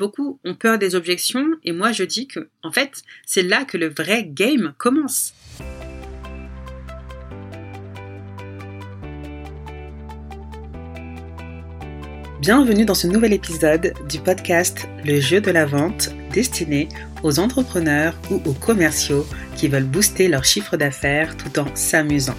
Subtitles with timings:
[0.00, 3.76] Beaucoup ont peur des objections et moi je dis que, en fait, c'est là que
[3.76, 5.34] le vrai game commence.
[12.40, 16.88] Bienvenue dans ce nouvel épisode du podcast Le jeu de la vente destiné
[17.22, 22.38] aux entrepreneurs ou aux commerciaux qui veulent booster leur chiffre d'affaires tout en s'amusant.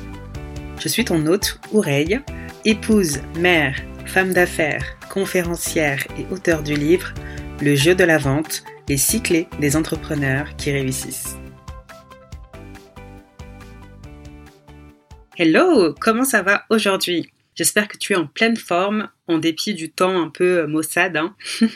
[0.79, 2.21] Je suis ton hôte, Oureille,
[2.65, 3.75] épouse, mère,
[4.07, 7.13] femme d'affaires, conférencière et auteur du livre
[7.63, 9.21] Le jeu de la vente, les six
[9.59, 11.37] des entrepreneurs qui réussissent.
[15.37, 17.29] Hello, comment ça va aujourd'hui?
[17.53, 21.17] J'espère que tu es en pleine forme, en dépit du temps un peu maussade.
[21.17, 21.35] Hein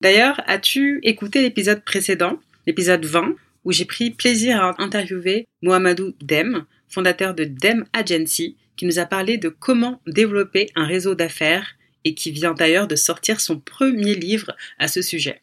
[0.00, 3.34] D'ailleurs, as-tu écouté l'épisode précédent, l'épisode 20,
[3.64, 9.06] où j'ai pris plaisir à interviewer Mohamedou Dem, fondateur de Dem Agency, qui nous a
[9.06, 11.74] parlé de comment développer un réseau d'affaires
[12.04, 15.40] et qui vient d'ailleurs de sortir son premier livre à ce sujet.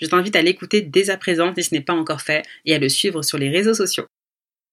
[0.00, 2.78] Je t'invite à l'écouter dès à présent si ce n'est pas encore fait et à
[2.78, 4.06] le suivre sur les réseaux sociaux.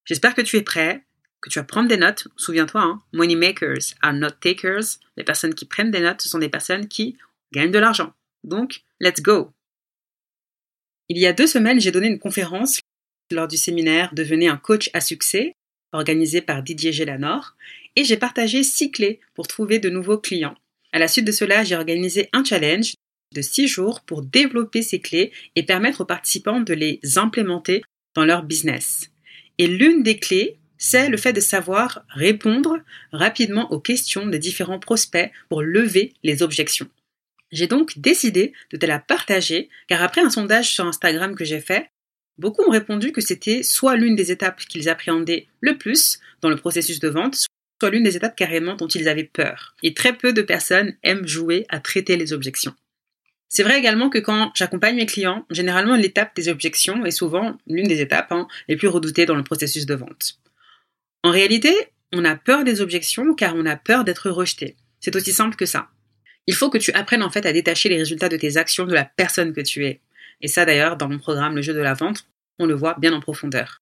[0.06, 1.04] J'espère que tu es prêt,
[1.42, 2.28] que tu vas prendre des notes.
[2.38, 5.00] Souviens-toi, hein, money makers are not takers.
[5.18, 7.18] Les personnes qui prennent des notes, ce sont des personnes qui
[7.54, 8.14] gagnent de l'argent.
[8.44, 9.52] Donc, let's go!
[11.10, 12.80] Il y a deux semaines, j'ai donné une conférence
[13.32, 15.54] lors du séminaire Devenez un coach à succès,
[15.92, 17.56] organisé par Didier Gélanor,
[17.96, 20.58] et j'ai partagé six clés pour trouver de nouveaux clients.
[20.96, 22.94] À la suite de cela, j'ai organisé un challenge
[23.34, 27.84] de six jours pour développer ces clés et permettre aux participants de les implémenter
[28.16, 29.12] dans leur business.
[29.58, 32.78] Et l'une des clés, c'est le fait de savoir répondre
[33.12, 36.88] rapidement aux questions des différents prospects pour lever les objections.
[37.52, 41.60] J'ai donc décidé de te la partager car après un sondage sur Instagram que j'ai
[41.60, 41.90] fait,
[42.38, 46.56] beaucoup ont répondu que c'était soit l'une des étapes qu'ils appréhendaient le plus dans le
[46.56, 47.48] processus de vente,
[47.80, 49.76] soit l'une des étapes carrément dont ils avaient peur.
[49.84, 52.74] Et très peu de personnes aiment jouer à traiter les objections.
[53.48, 57.88] C'est vrai également que quand j'accompagne mes clients, généralement l'étape des objections est souvent l'une
[57.88, 60.40] des étapes hein, les plus redoutées dans le processus de vente.
[61.24, 61.74] En réalité,
[62.14, 64.76] on a peur des objections car on a peur d'être rejeté.
[65.00, 65.90] C'est aussi simple que ça.
[66.48, 68.94] Il faut que tu apprennes en fait à détacher les résultats de tes actions de
[68.94, 70.02] la personne que tu es.
[70.42, 72.28] Et ça d'ailleurs, dans mon programme Le jeu de la vente,
[72.60, 73.82] on le voit bien en profondeur.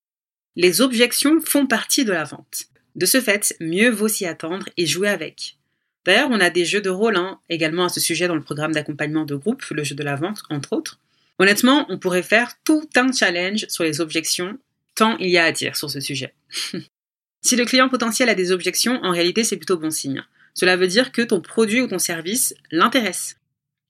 [0.55, 2.65] Les objections font partie de la vente.
[2.95, 5.57] De ce fait, mieux vaut s'y attendre et jouer avec.
[6.05, 8.73] D'ailleurs, on a des jeux de rôle hein, également à ce sujet dans le programme
[8.73, 10.99] d'accompagnement de groupe, le jeu de la vente, entre autres.
[11.39, 14.57] Honnêtement, on pourrait faire tout un challenge sur les objections,
[14.95, 16.33] tant il y a à dire sur ce sujet.
[17.41, 20.23] si le client potentiel a des objections, en réalité, c'est plutôt bon signe.
[20.53, 23.37] Cela veut dire que ton produit ou ton service l'intéresse.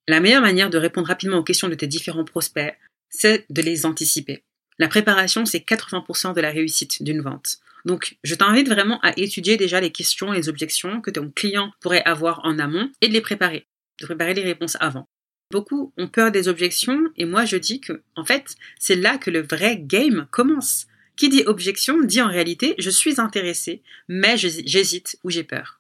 [0.07, 2.77] La meilleure manière de répondre rapidement aux questions de tes différents prospects,
[3.09, 4.43] c'est de les anticiper.
[4.79, 7.57] La préparation, c'est 80% de la réussite d'une vente.
[7.85, 11.71] Donc, je t'invite vraiment à étudier déjà les questions et les objections que ton client
[11.81, 13.67] pourrait avoir en amont et de les préparer,
[13.99, 15.07] de préparer les réponses avant.
[15.51, 19.29] Beaucoup ont peur des objections et moi je dis que, en fait, c'est là que
[19.29, 20.87] le vrai game commence.
[21.15, 25.79] Qui dit objection dit en réalité je suis intéressé, mais j'hésite ou j'ai peur.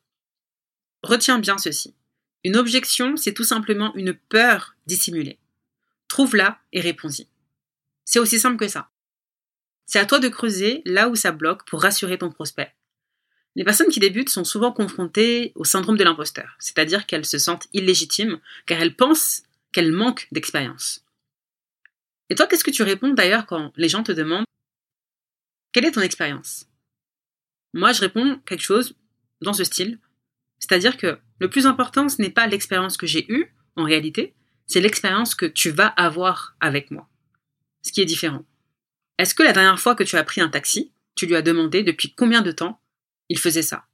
[1.01, 1.95] Retiens bien ceci.
[2.43, 5.39] Une objection, c'est tout simplement une peur dissimulée.
[6.07, 7.27] Trouve-la et réponds-y.
[8.05, 8.89] C'est aussi simple que ça.
[9.85, 12.73] C'est à toi de creuser là où ça bloque pour rassurer ton prospect.
[13.55, 17.67] Les personnes qui débutent sont souvent confrontées au syndrome de l'imposteur, c'est-à-dire qu'elles se sentent
[17.73, 21.05] illégitimes car elles pensent qu'elles manquent d'expérience.
[22.29, 24.45] Et toi, qu'est-ce que tu réponds d'ailleurs quand les gens te demandent
[25.71, 26.67] quelle est ton expérience?
[27.73, 28.95] Moi, je réponds quelque chose
[29.41, 29.99] dans ce style,
[30.59, 34.33] c'est-à-dire que le plus important, ce n'est pas l'expérience que j'ai eue, en réalité,
[34.67, 37.09] c'est l'expérience que tu vas avoir avec moi.
[37.83, 38.43] Ce qui est différent.
[39.17, 41.83] Est-ce que la dernière fois que tu as pris un taxi, tu lui as demandé
[41.83, 42.79] depuis combien de temps
[43.29, 43.85] il faisait ça?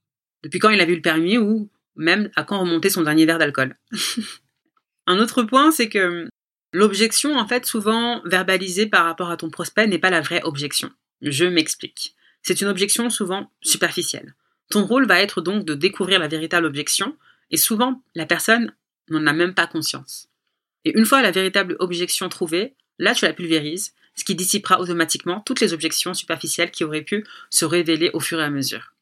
[0.43, 3.39] Depuis quand il a vu le permis ou même à quand remonter son dernier verre
[3.39, 3.75] d'alcool?
[5.07, 6.29] Un autre point, c'est que
[6.71, 10.91] l'objection, en fait, souvent verbalisée par rapport à ton prospect, n'est pas la vraie objection.
[11.21, 12.15] Je m'explique.
[12.43, 14.35] C'est une objection souvent superficielle.
[14.69, 17.17] Ton rôle va être donc de découvrir la véritable objection,
[17.49, 18.73] et souvent, la personne
[19.09, 20.29] n'en a même pas conscience.
[20.85, 25.39] Et une fois la véritable objection trouvée, là tu la pulvérises ce qui dissipera automatiquement
[25.39, 28.93] toutes les objections superficielles qui auraient pu se révéler au fur et à mesure.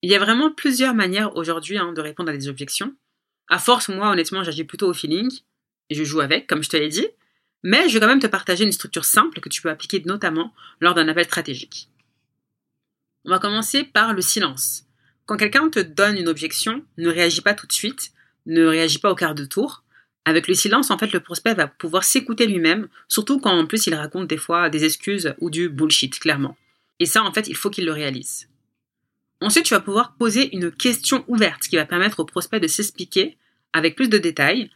[0.00, 2.94] Il y a vraiment plusieurs manières aujourd'hui hein, de répondre à des objections.
[3.48, 5.30] À force, moi, honnêtement, j'agis plutôt au feeling,
[5.90, 7.06] et je joue avec, comme je te l'ai dit,
[7.62, 10.52] mais je vais quand même te partager une structure simple que tu peux appliquer notamment
[10.80, 11.88] lors d'un appel stratégique.
[13.24, 14.84] On va commencer par le silence.
[15.26, 18.12] Quand quelqu'un te donne une objection, ne réagis pas tout de suite,
[18.46, 19.84] ne réagis pas au quart de tour,
[20.24, 23.86] avec le silence, en fait, le prospect va pouvoir s'écouter lui-même, surtout quand en plus
[23.86, 26.56] il raconte des fois des excuses ou du bullshit, clairement.
[27.00, 28.48] Et ça, en fait, il faut qu'il le réalise.
[29.40, 33.36] Ensuite, tu vas pouvoir poser une question ouverte qui va permettre au prospect de s'expliquer
[33.72, 34.70] avec plus de détails,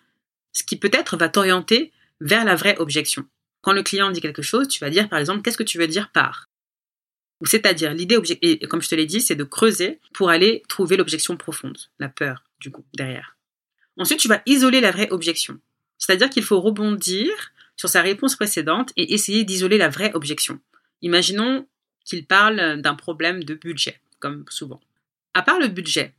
[0.52, 3.24] ce qui peut-être va t'orienter vers la vraie objection.
[3.60, 5.86] Quand le client dit quelque chose, tu vas dire par exemple qu'est-ce que tu veux
[5.86, 6.46] dire par?
[7.44, 8.16] C'est-à-dire, l'idée,
[8.68, 12.42] comme je te l'ai dit, c'est de creuser pour aller trouver l'objection profonde, la peur,
[12.60, 13.35] du coup, derrière.
[13.98, 15.58] Ensuite, tu vas isoler la vraie objection.
[15.98, 17.30] C'est-à-dire qu'il faut rebondir
[17.76, 20.60] sur sa réponse précédente et essayer d'isoler la vraie objection.
[21.02, 21.66] Imaginons
[22.04, 24.80] qu'il parle d'un problème de budget, comme souvent.
[25.34, 26.14] À part le budget,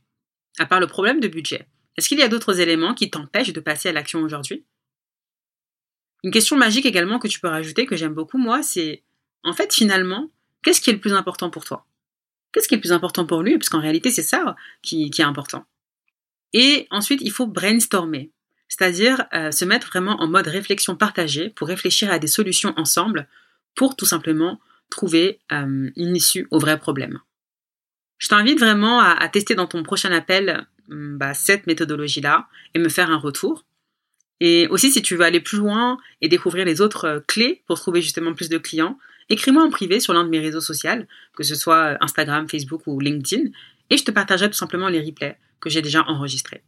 [0.58, 1.66] à part le problème de budget,
[1.96, 4.64] est-ce qu'il y a d'autres éléments qui t'empêchent de passer à l'action aujourd'hui?
[6.24, 9.02] Une question magique également que tu peux rajouter, que j'aime beaucoup moi, c'est
[9.44, 10.30] en fait finalement,
[10.62, 11.86] qu'est-ce qui est le plus important pour toi?
[12.52, 13.56] Qu'est-ce qui est le plus important pour lui?
[13.58, 15.64] Parce qu'en réalité, c'est ça qui, qui, est important.
[16.52, 18.30] Et ensuite, il faut brainstormer,
[18.68, 23.28] c'est-à-dire euh, se mettre vraiment en mode réflexion partagée pour réfléchir à des solutions ensemble
[23.74, 24.60] pour tout simplement
[24.90, 27.20] trouver euh, une issue au vrai problème.
[28.18, 32.88] Je t'invite vraiment à, tester dans ton prochain appel hum, bah, cette méthodologie-là et me
[32.88, 33.64] faire un retour.
[34.40, 37.78] Et aussi, si tu veux aller plus loin et découvrir les autres euh, clés pour
[37.78, 38.98] trouver justement plus de clients,
[39.28, 41.04] écris-moi en privé sur l'un de mes réseaux sociaux,
[41.36, 43.50] que ce soit Instagram, Facebook ou LinkedIn,
[43.90, 46.62] et je te partagerai tout simplement les replays que j'ai déjà enregistrés.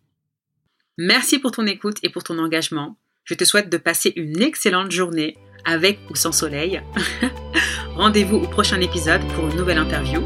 [0.99, 2.97] Merci pour ton écoute et pour ton engagement.
[3.25, 6.83] Je te souhaite de passer une excellente journée avec ou sans soleil.
[7.95, 10.23] Rendez-vous au prochain épisode pour une nouvelle interview.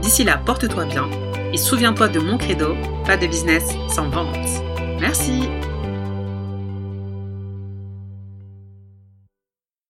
[0.00, 1.08] D'ici là, porte-toi bien
[1.52, 4.36] et souviens-toi de mon credo, pas de business sans vente.
[5.00, 5.48] Merci